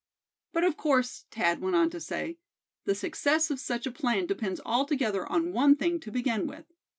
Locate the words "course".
0.77-1.25